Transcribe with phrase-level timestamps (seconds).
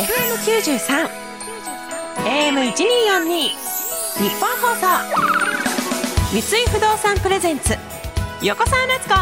[0.00, 1.10] FM93
[2.24, 4.86] AM1242 日本放送。
[6.32, 7.76] 三井不動産プレゼンツ。
[8.42, 9.14] 横澤夏子。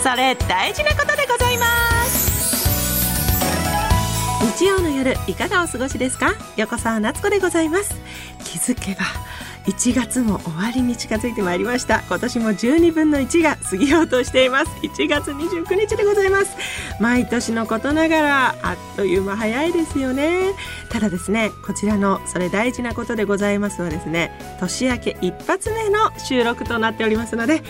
[0.00, 1.66] それ大事なことでございま
[2.04, 2.54] す。
[4.56, 6.34] 日曜の夜いかがお過ごしですか？
[6.56, 7.96] 横澤夏子でございます。
[8.44, 9.00] 気づけば
[9.66, 12.02] 1月も終わりに近づいてまいりました。
[12.02, 14.70] 今年も12分の1が過ぎようとしています。
[14.82, 16.56] 1月29日でございます。
[17.00, 20.52] 毎年のことながらあっという間早いですよね。
[20.90, 27.62] ただですねこちらのそれ大事なことでございますはですね年明け一発目の収録となっておりますので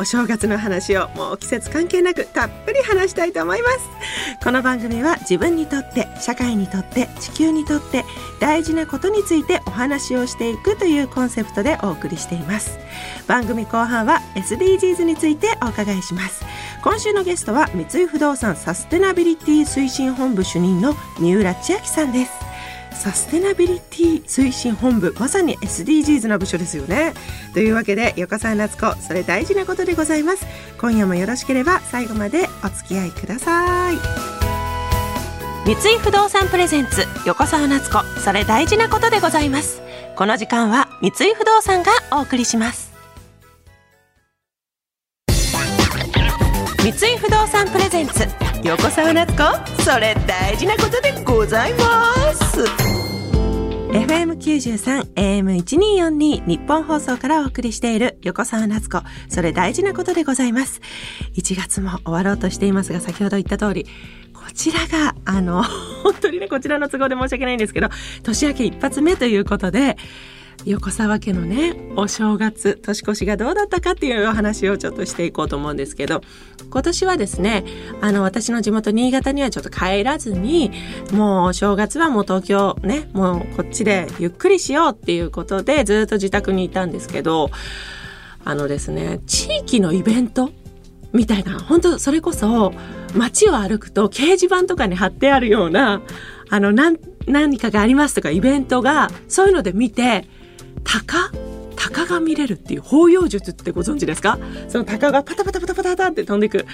[0.00, 4.40] お正月の話をもう季節関係なくたっぷり話したいと思います。
[4.42, 8.06] この番組は自分にとって社会にとって地球にとって
[8.40, 12.78] 大事なことについてお話をしていくというコンセプトでお送りしています。
[13.26, 16.46] 番組後半は SDGs についてお伺いします。
[16.82, 22.49] 今週のゲストは三井不動産サステナビリティ推進本部主任の三浦千秋さんです。
[22.92, 27.14] サステナビリティ推進本部まさに SDGs な部署ですよね。
[27.54, 30.46] というわけで横澤夏子それ大事なことでございます。
[30.78, 33.96] 今夜もよろしければ最後までお付き合いください。
[35.66, 39.80] 三井不動産プレゼンツ横澤夏子それ大事なことでございます。
[40.16, 42.89] この時間は三井不動産がお送りします。
[46.92, 48.26] 三井不動産プレゼンツ。
[48.64, 49.82] 横澤夏子。
[49.84, 52.64] それ大事なことでございます。
[53.92, 58.18] FM93 AM1242 日本放送からお送りしている。
[58.22, 59.02] 横澤夏子。
[59.28, 60.80] それ大事なことでございます。
[61.36, 63.86] 1月も終わろうとしていますが先ほど言った通り
[64.34, 65.62] こちらがあの
[66.02, 67.88] 本当にねこちらの都合で申し訳ないんですけど
[68.24, 69.96] 年明け一発目ということで
[70.66, 76.20] 横澤家のねお正月年越しがどうだったかっていうお話をちょっとしていこうと思うんですけど
[76.70, 77.64] 今年はですね
[78.00, 80.70] あの私の地元新潟にはちょっと帰らずに
[81.12, 87.50] もうお正月はもう東京ねもうこっちでゆっくりしようっていうことでずっと自宅にいたんですけど
[88.44, 90.50] あのですね地域のイベント
[91.12, 92.72] みたいな本当それこそ
[93.16, 96.02] 街を歩くと掲示板とかに貼ってあるような
[96.50, 100.26] あの何何かがありますとかイベントがそういうので見て
[100.84, 101.30] 鷹？
[101.76, 104.38] 鷹が見れるっていう包容術ってご存知ですか？
[104.68, 106.66] その鷹がパタパタパタパタって飛んでいく。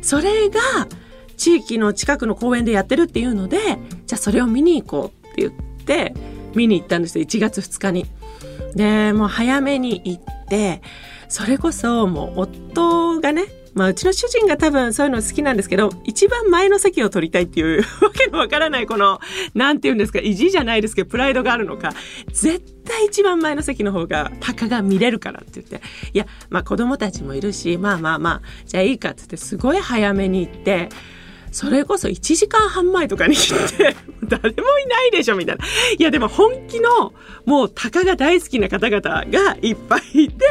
[0.00, 0.60] それが
[1.36, 3.58] 地域の近くの公園でやってるっていうので
[4.06, 5.52] じゃあそれを見に行こうって言っ
[5.84, 6.14] て
[6.54, 7.24] 見に行ったんですよ。
[7.24, 8.06] 1月2日に。
[8.74, 10.80] でもう早めに行って
[11.28, 19.20] それこそもう夫がねまあ、うちの主人が多分そういうの好きなんですけど、一番前の席を取りたいっていう わけのわからないこの、
[19.54, 21.94] なんて言うんですか、意地じゃないですけど、プライドがあるのか、
[22.32, 25.80] 絶対一番前の席の方が、鷹が見れるからって言って、
[26.12, 30.88] いや、まあ子供たちもいるし、まあまあまあ、じゃあいいかって言って、すごい早めに行って、
[31.52, 33.94] それこそ1時間半前とかに行って、
[34.26, 35.64] 誰もいないでしょみたいな。
[35.98, 37.12] いやでも本気の、
[37.44, 40.44] もう鷹が大好きな方々がいっぱいいて、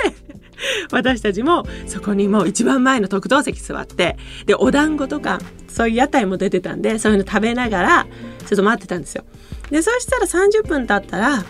[0.92, 8.08] 私たちもそこにもう一番前の特等席座ってでお団子とかそういう屋台も出てたんでそういうの食べながら
[8.48, 9.24] ちょっと待ってたんですよ。
[9.70, 11.46] でそしたら30分経ったら、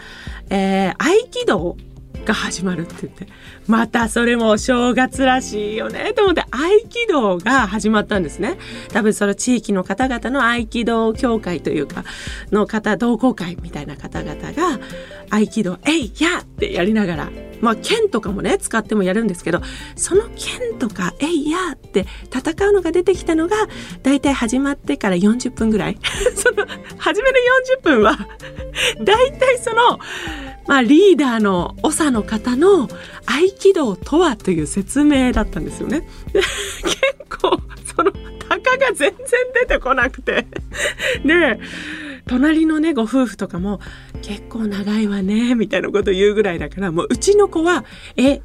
[0.50, 1.76] えー、合気道
[2.24, 3.28] が始まるって言って
[3.72, 6.58] またそれもお正月らしいよねと思って合
[6.90, 8.58] 気道が始まったんですね
[8.90, 12.04] 多分その地域の方々の合気道協会というか
[12.52, 14.78] の方同好会みたいな方々が
[15.30, 17.30] 合気道「えいや!」ってやりながら
[17.62, 19.62] まあ剣とかもね使ってもやるんですけど
[19.96, 23.56] その剣とか「えいや!」って戦うのが出てきたのが
[24.04, 25.98] だいたい始まってから40分ぐらい
[26.36, 26.68] その
[26.98, 27.38] 初めの
[27.80, 28.28] 40分は
[29.02, 29.98] だいたいその
[30.68, 32.88] まあ、リーダーの長の方の
[33.26, 36.08] 合気道とはという説明だったんですよね。
[36.34, 36.42] 結
[37.30, 37.60] 構
[37.96, 39.18] その鷹が全然
[39.62, 40.48] 出てこなくて。
[41.26, 41.60] で
[42.28, 43.80] 隣のねご夫婦とかも
[44.22, 47.84] 結構長いわねみたいなこと言うぐらいだからもううちの子は
[48.16, 48.42] え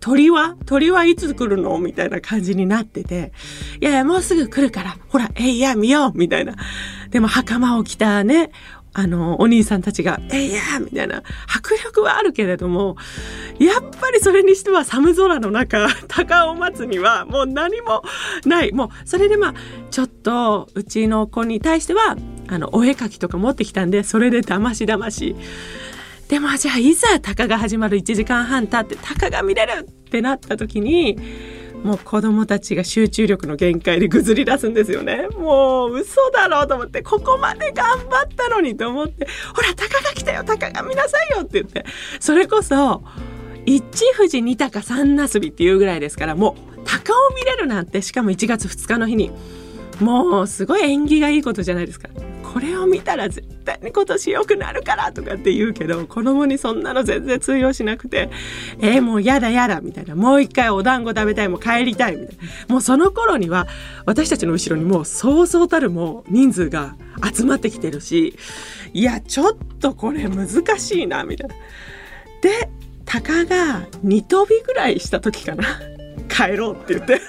[0.00, 0.56] 鳥は？
[0.66, 1.78] 鳥はいつ来るの？
[1.78, 3.32] みたいな感じになってて、
[3.80, 6.12] いやいや、もうすぐ来るから、ほら、えいや、見よう。
[6.14, 6.56] みたいな。
[7.08, 8.50] でも、袴を着たね、
[8.96, 12.96] あの、お兄さんたちが、えいやみたいな、迫力はあるけれども、
[13.58, 18.02] やっぱりそれにしては寒空の中、鷹を待つにはもう何も
[18.46, 18.72] ない。
[18.72, 19.54] もう、それでまあ、
[19.90, 25.34] ちょっと、うちの子に対しては、あの、お絵描きとか持ってきたんで、それでだましだまし。
[26.28, 31.18] でも、じゃあ、いざ鷹が始まる1時間半経って、鷹が見れるってなった時に、
[31.84, 35.28] もう子供たちが集中力の限界でぐずり出すんですよね。
[35.38, 41.84] もう嘘だろうと思って、ここまで頑張ったのにと思って、ほら、鷹が来たよ、鷹が見なさいよって言って、
[42.20, 43.02] それこそ、
[43.66, 43.84] 一
[44.16, 49.30] 富士二鷹三なすびっていうぐらいですから、もう鷹を見れるなんて、しかも1月2日の日に、
[50.00, 52.08] もうすごい縁起がいいことじゃないですか。
[52.54, 58.30] これを見たら絶対に今年良くなるからとかって言うけど子供にそんなの全然通用しなくて
[58.80, 60.14] えー、もうやだやだみたいな。
[60.14, 62.36] もう一回お団子食べたいもう帰りたいみたい
[62.68, 62.74] な。
[62.74, 63.66] もうその頃には
[64.06, 66.94] 私たちの後ろにもうそうそうたるもう人数が
[67.34, 68.38] 集まってきてるし
[68.92, 70.48] いやちょっとこれ難
[70.78, 71.56] しいなみたいな。
[72.40, 72.70] で
[73.04, 75.64] 鷹が2飛びぐらいした時かな。
[76.28, 77.20] 帰ろうって言って。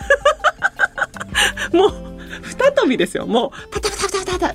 [1.76, 3.26] もう二飛びですよ。
[3.26, 4.54] もう、パタパタパタパタ、わ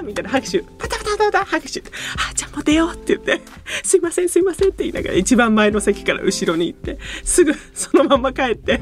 [0.00, 0.60] ーみたいな拍手。
[0.78, 1.80] パタパタパタパタ拍手。
[1.80, 3.40] あ、じゃあもう出ようって言って、
[3.82, 8.80] すいませんすいませんって言いながら一番前の席から後ろに行って、すぐそのまま帰って、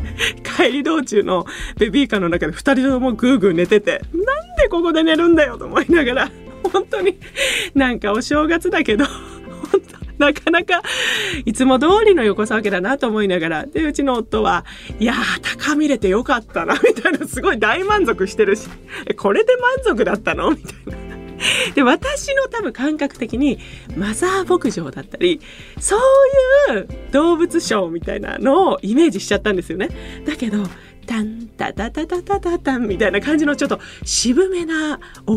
[0.56, 1.46] 帰り道中の
[1.78, 6.30] ベビーカーの中で二人ともぐーぐー寝てて、なんでここで寝るんだよと思いながら、
[6.72, 7.18] 本当に
[7.74, 10.82] なんかお正月だけど、本当 なかなか
[11.44, 14.64] いつも通りの横沢家だなと思いながら、で、うちの夫は、
[14.98, 18.68] いやー、高見れてよかったな、みたいな、すごい大満足してるし、
[19.06, 20.50] えこれで満足だったの？
[20.50, 21.06] みたいな。
[21.74, 23.58] で、私の多分感覚的に、
[23.96, 25.40] マザー牧場だったり、
[25.78, 29.90] そういう動物ショーみたいなのをイメージしちゃったんですよね。
[30.24, 30.64] だけど、
[31.06, 35.36] タンタタタタタタタンみたいな感じのちょっと渋めな厳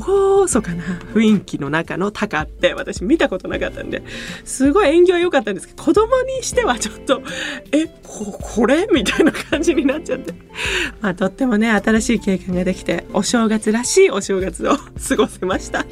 [0.61, 0.83] かな
[1.13, 4.03] 雰囲気の中のタカって私見たことなかったんで
[4.45, 7.21] すごい縁起は良かったんですけど子供にしてはちょっと
[7.71, 10.33] えここれみたいな感じになっちゃって。
[11.01, 15.85] まあとってもね新しい経験ができてお正月らしいお正月を過ごせました。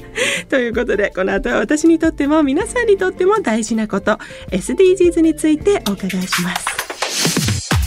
[0.50, 4.18] ということでこの後は私にとっても皆さんにとっても大事なこと
[4.52, 6.78] SDGs についてお伺いします。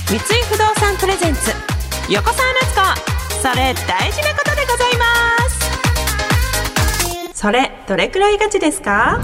[0.09, 1.80] 三井不動産プレゼンツ。
[2.11, 3.41] 横澤夏子。
[3.41, 5.05] それ大事なことでございま
[7.33, 7.39] す。
[7.39, 9.19] それどれくらいガチですか？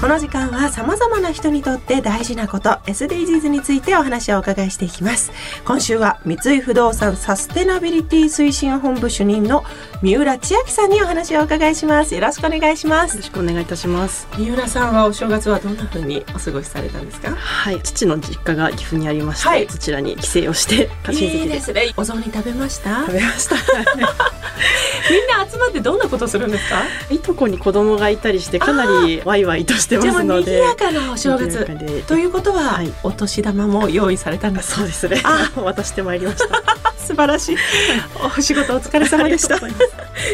[0.00, 5.32] この時間は様々な人にとって大事なこと SDGs についてお話をお伺いしていきます。
[5.64, 9.64] 今週は三井不動産サステナビリティ推進本部主任の
[10.02, 12.14] 三浦千秋さんにお話をお伺いします。
[12.14, 13.12] よろしくお願いします。
[13.16, 14.28] よろしくお願いいたします。
[14.36, 17.34] 三浦さんはお正月はどんな風にお過ごしされたんですか？
[17.34, 17.80] はい。
[17.82, 21.94] 父の実家が岐阜にありまして、はい、そちらに帰省をしていいですね。
[21.96, 23.00] お雑煮食べました？
[23.06, 23.56] 食べました。
[25.08, 26.82] みんな集まってどんなことするんですか？
[27.10, 30.52] いとこに子供がいたりしてかなりワイワイとしてますので。
[30.56, 32.04] 賑やかなお正月。
[32.06, 35.22] ということは、はい、お年玉も用意されたんですそうですね。
[35.56, 36.62] 渡してまいりました。
[37.06, 37.56] 素晴らしい。
[38.36, 39.58] お仕事お疲れ様でした。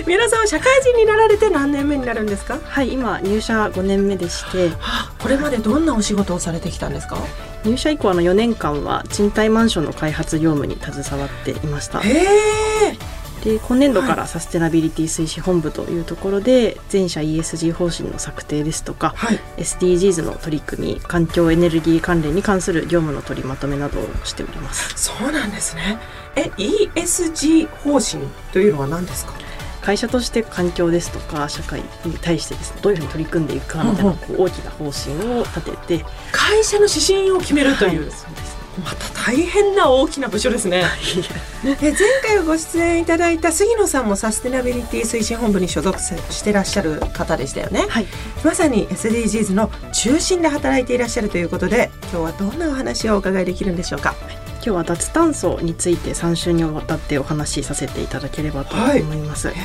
[0.06, 2.58] 皆さん社会人になられて何年目になるんですか？
[2.64, 7.18] はい今入社5年目でして、はあ、これまでどんなお仕事をされてきたんですか？
[7.64, 12.00] 入社以降の4年間は賃貸マンションの開発業務に携わっていました。
[12.00, 12.96] へえ
[13.42, 24.94] で今年度からサステナビリティ推進本部というところで全社 ESG 方針の策定ですとか、はい、SDGs の取り組み環境エネルギー関連に関する業務の取りまとめなどをしております。
[24.96, 25.98] そうなんですね。
[26.36, 29.32] え ESG 方針というのは何ですか？
[29.80, 40.84] 会社として環境ですとか社会に対してですねどういうふうに取り組んでいくかみたいな、こう大きな方針を立てて会社の指針を決めるという、はい、そうですまた大変な大きな部署ですね。
[41.62, 41.92] で前
[42.22, 48.06] 回ご出演いただいた杉野さんもサステナビリティ推進本部に所属してらっしゃる方でしたよね、はい、
[48.42, 54.14] まさに SDGs の中心で働いていらっしゃるということで今日はどんなお話をお伺いできるんでしょうか、
[54.64, 59.56] 今日は脱炭素について3週にわたってお話しさせていただければと思います、はい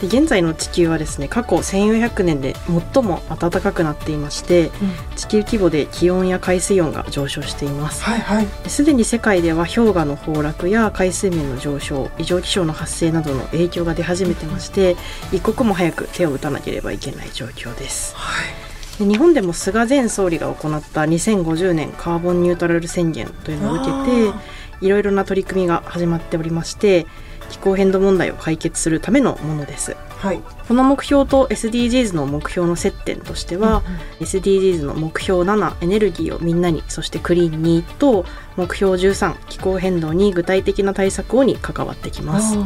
[0.00, 2.54] で現在の地球はですね過去1400年で
[2.94, 8.02] 最も暖かくなっていまして、うん、地球規模で気温や海水温が上昇しています。
[8.02, 14.96] はいはい、すでに世界では氷河の崩落や海水面の上昇異常気象の発生などの影響が出始めてまして、
[15.32, 18.59] うん、一刻も早く手を打たなければいけない状況です、はい、
[19.00, 27.06] で日本でも菅前総理が行った2050年カーボンニュートラル宣言というのを受けていろいろな取り組みが始まっておりまして
[27.48, 29.96] 気候変動問題を解決するためのものです。
[30.18, 38.26] はい、この目標と SDGs の目標の接点としては、うんうん、SDGs の目標7エネルギーをみんなにそしてクリーンにと
[38.56, 42.58] 目標13気候変動に具体的な対策をに関わってきます。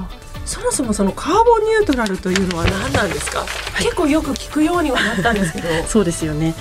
[0.44, 3.46] そもそもそのカーボンニュートラルというのは何なんですか、は
[3.80, 6.54] い、結構よく聞くようにはなったんですけど そうですよね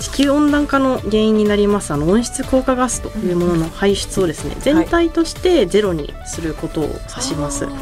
[0.00, 7.64] 地球温暖化の原因になりますあの温室効果ガスというものの排出をですね、全体としてゼロにすることを指します。
[7.64, 7.74] はい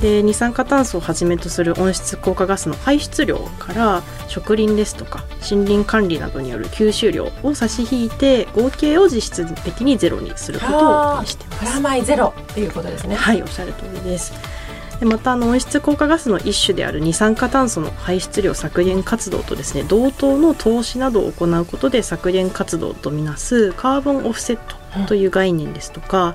[0.00, 11.58] で二酸化炭素をはじめとする温室効果ガスの排出量から植林ですとか森林管理などによる吸収量を差し引いて合計を実質的にゼロにすることをしています。
[11.58, 13.16] プラマイゼロっていうことですね。
[13.16, 14.32] はいおっしゃる通りです。
[15.00, 24.76] でまたあの温室効果ガスの一種である二酸化炭素の排出量削減活動とですね同等の投資などを行うことで削減活動とみなすカーボンオフセット
[25.06, 26.34] という概念ですとか、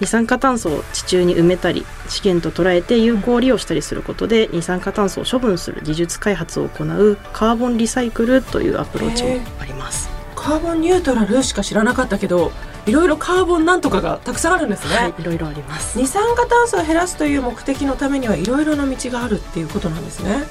[0.00, 10.10] 二酸化炭素を地中に埋めたり資源と捉えて有効利用したりすることで二酸化炭素を処分する技術開発を行うカーボンリサイクルというアプローチもあります。
[10.34, 12.52] カーボンニュートラルしか知らなかったけど
[12.86, 15.98] いろいろカーボンなんとかがたくさんあるんですね、はい、いろいろあります。
[15.98, 20.44] 二酸化炭素を減らすという目的のためにはいろいろな道があるっていうことなんですね。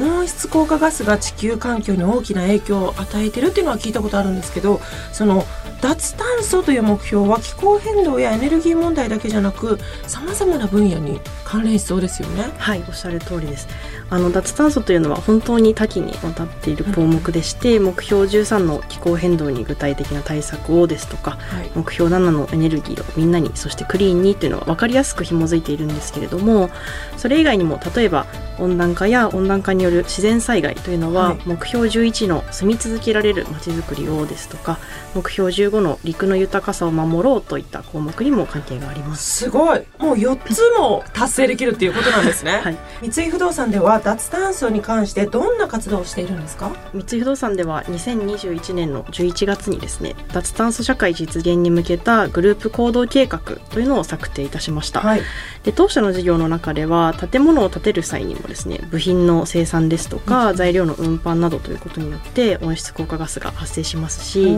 [0.00, 4.80] 温室効果ガスが地球環境に大きな影響を与えてるっていうのは聞いたことあるんですけど
[5.12, 5.44] その
[5.82, 12.52] 脱炭素という目標は気候変動やエネルギー問題だけじゃなくさまざまな分野に関連しそうですよね。
[12.56, 13.68] はいおっしゃる通りです。
[14.08, 26.68] あの脱炭素というのは本当に多岐にわたっている項目でして、うん、目標13の気候変動に具体的な対策をですとか、はい、目標7のエネルギーをみんなにそしてクリーンにというのは分かりやすく紐づいているんですけれども
[27.16, 28.26] それ以外にも例えば
[28.58, 34.78] 温暖化や温暖化による自然災害というのは、はい、目標11の住み続けられるまちづくりをですとか
[35.14, 39.44] 目標15の陸の豊かさを守ろうといった項目にも関係があります。
[39.44, 39.82] すごい。
[39.98, 46.72] もう4つも達成できるっていうことなんですね、はい、三井不動産では脱炭素に関してどんな活動をしているんですか？
[46.92, 53.38] 三井不動産では2021年の11月にですね脱炭素社会実現に向けたグループ行動計画
[53.70, 55.22] というのを策定いたしました、はい、
[55.64, 64.56] で当社の事業の中では建物を建てる際にもですね部品の生産ですとか、うん、材料の運搬などということによって温室効果ガスが発生しますし、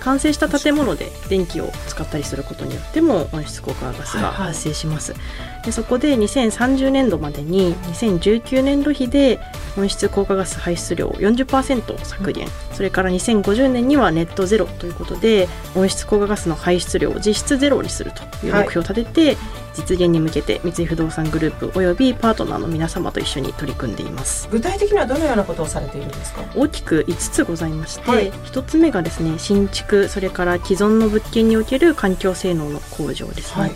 [0.00, 9.38] 完成した建物で電気を使ったりすることによっても温室効果ガスが発生します、はいはい、でそこで2030年度までに2019年度比で
[9.76, 19.36] 温室効果ガス排出量を40%削減、うん、それから2050年にはネットゼロということで温室効果ガスの排出量を実質ゼロにするという目標を立てて、はい、
[19.74, 24.48] 実現に向けて三井不動産グループおよびパートナーの皆様と一緒に取り組んでいます。
[24.50, 26.42] 具体的にはどのようなことをされているんですか？
[26.54, 33.72] 大きく5つございまして、はい、1つ目がですね新築それから既存の物件における環境性能の向上ですね、はい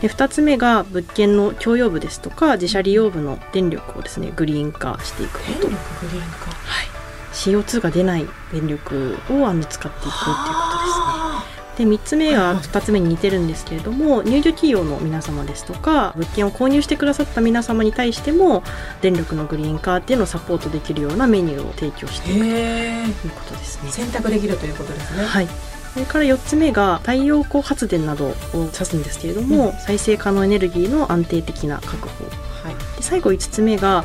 [0.00, 5.52] で2つ目が物件の共用部ですとか自社利用部の電力をですねグリーン化していくこと。
[5.52, 5.76] 電力グ
[6.12, 6.86] リーン化、はい、
[7.32, 11.58] CO2 が出ない電力をあの使っていくっていうことですね。
[11.78, 18.64] で3つ目は2つ目に似てるんですけれども入居企業の皆様ですとか物件を購入してくださった皆様に対しても
[19.00, 23.92] 電力のグリーンカーっていうのをサポートできるようなメニューを提供していくということですね。
[23.92, 25.24] 選択できるということですね。
[25.24, 34.04] はいそれから4つ目が太陽光発電などを指すんですけれども、うん、再生可能エネルギーの安定的な確保、はい、で最後5つ目が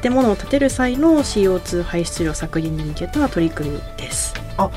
[0.00, 4.34] 建物を建てる際の CO2 排出量削減に向けた取り組みです。
[4.56, 4.70] あ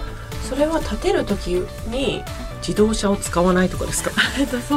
[0.49, 2.23] それは建てる時に
[2.59, 4.11] 自動車を使わないとかですか？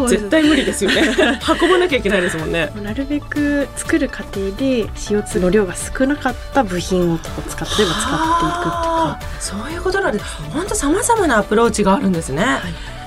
[0.08, 1.02] 絶対無理ですよね。
[1.60, 2.72] 運ばなきゃいけないですもんね。
[2.82, 9.18] なるべく作る過程で CO2 の量が少なかった部品を使って使っていくとか。
[9.38, 10.24] そういうことなんです。
[10.52, 12.60] 本当さまざまなアプローチがあるんですね、はい。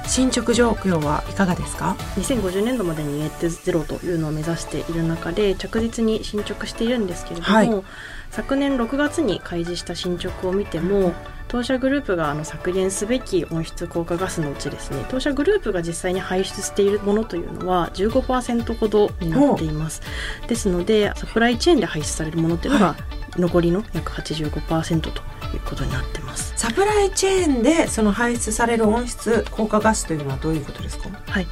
[0.10, 7.84] 進捗状況はいかがですか？2050年度までにネットゼロというのを目指している中で着実に進捗しているんですけれども、はい、
[8.32, 11.14] 昨年6月に開示した進捗を見ても
[11.54, 20.02] 当社グループがあの削減すべき温室効果ガスのうちですね当社グループが実際に排出しているものというのは15%ほどになっています。
[20.48, 22.96] ですのでサプライチェーンで排出されるものっていうのが
[23.38, 26.54] 残りの約85%ということになってます。
[26.56, 31.08] サプライチェーンでその排出される温室効果ガスというのはどういうことですか？
[31.28, 31.48] はい。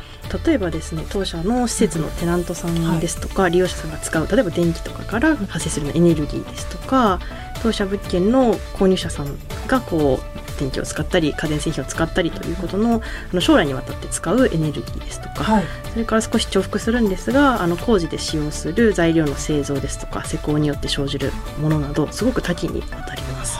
[0.47, 7.19] 例えばですね当社の施設のテナントさんですとか、はい、利用者さんが使う例えば電気とかから発生するエネルギーですとか
[7.61, 9.37] 当社物件の購入者さん
[9.71, 13.01] がこう電気を使ったり家電製品を使ったりということのあ
[13.33, 23.57] の将来にわたって使うエネルギーですとか、はい、それから少し重複するんですがあの工事で使用する材料の製造ですとか施工によって生じるものなどすごく多岐にわたります。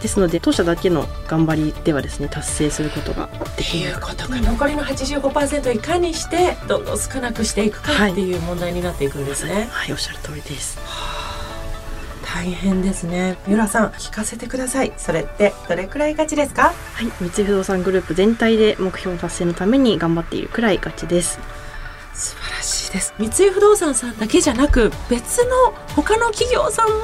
[0.00, 4.40] ですので当社だけの頑張りではですね達成することができることか。
[4.40, 9.54] 残りの85%をいかにしてどんどん少なくしていくかっていう問題になっていくんですね。
[9.54, 10.78] はい、はい、おっしゃる通りです。
[12.34, 13.36] 大変ですね。
[13.46, 14.92] 三浦さん聞かせてください。
[14.96, 16.72] それってどれくらいガチですか？
[16.94, 17.06] はい。
[17.20, 21.38] 三井不動産グループ全体で目標達成のために頑張っているくらいガチです。
[22.14, 23.14] 素晴らしいです。
[23.18, 26.94] 三井不動産さんだけじゃなく別の他の企業さんも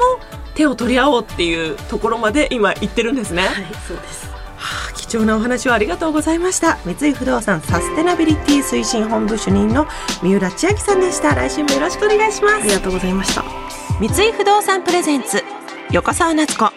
[0.55, 3.43] 手を取り合おうっていうところまで今言ってるんですね。
[3.43, 3.53] はい
[3.87, 4.29] そうです。
[4.29, 6.79] はあ、貴重なお話をありがとうございました。
[6.85, 9.87] 三井不動産サステナビリティ推進本部主任の
[10.23, 11.35] 三浦千秋さんでした。
[11.35, 12.55] 来週もよろしくお願いします。
[12.57, 13.58] ありがとうございました
[14.01, 15.43] 三井不動産プレゼンツ
[15.91, 16.71] 横澤夏子。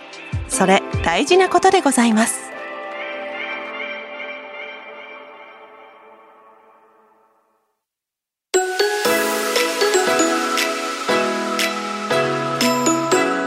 [0.47, 2.49] それ大事なことでございます。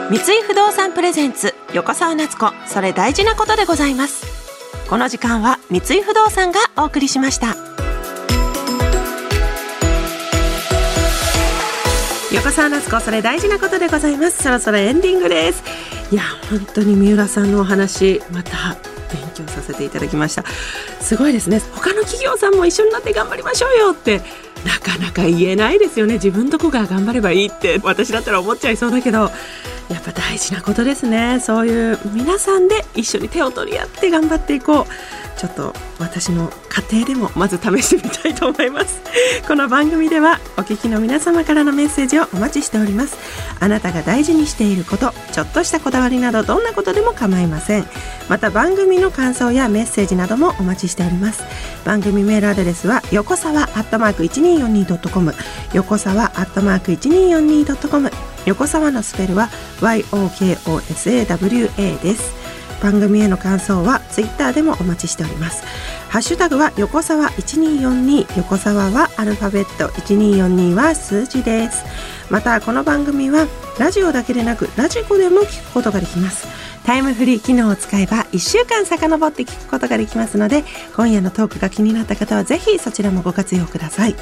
[0.09, 2.52] 三井不動産プレゼンツ横澤夏子。
[2.69, 4.25] それ大事なことでございます。
[4.88, 7.74] この時間は三井不動産がお送りしました。
[12.35, 14.43] 横澤夏子それ大事なことでございます。
[14.43, 15.62] そろそろエンディングです。
[16.11, 18.76] いや本当に三浦さんのお話また
[19.12, 20.45] 勉強させていただきました。
[21.00, 21.61] すごいですね。
[21.73, 24.21] 他の企業さんも一緒になって頑張りましょうよって
[24.67, 26.14] なかなか言えないですよね。
[26.14, 29.31] 自分とこが頑張ればいいって私だったら思っちゃいそうだけど。
[29.88, 31.41] やっぱ大事なことですね。
[31.41, 34.87] そういう皆さんで一緒に手を取り合って頑張っていこう。
[35.37, 39.00] ちょっと私の家庭でもまず試してみたいと思います。
[39.47, 43.17] この番組ではお聞きの皆様からのメッセージをお待ちしております。
[43.61, 47.87] あなたが大事にしていることちょっとしたこだわりなどどんなことでも構いません。
[48.29, 51.43] また番組の感想やメッセージなどもお待ちしております。
[51.85, 55.35] 番組メールアドレスは横沢アットマーク 1242.com
[55.73, 58.11] 横沢アットマーク 1242.com
[58.47, 59.49] 横沢のスペルは
[59.81, 62.45] YOKOSAWA です。
[62.83, 65.65] 番組への感想はツイッターでもお待ちしております。
[66.11, 71.85] ハッシュタグは横沢1242横沢はアルファベット1242は数字です。
[72.31, 73.47] またこの番組は
[73.79, 76.47] ラジオだけでなくラジコでも聞くことができます。
[76.85, 84.15] タイムフリー機能を使えば1週間遡って聞くことができますので今夜のトークが気になった方はぜひそちらもご活用ください。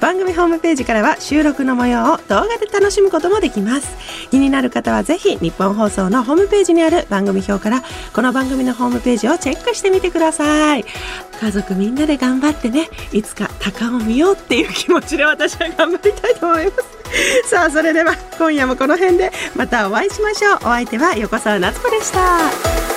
[0.00, 3.96] 番組ホームページからは収録の模様を動画で楽しむこともできます。
[4.30, 7.82] 気になる方はぜひ日本放送のホームページにある番組表から
[8.12, 10.84] この番組のホームページをチェックしてみてください。
[11.40, 17.04] 家族みんなで頑張ってねいつか鷹を見ようっていう気持ちで私は頑張りたいと思います。
[17.48, 20.56] さあそれでは今夜もこの辺でまたお会いしましょう。
[20.56, 22.93] お相手は横澤夏子でした。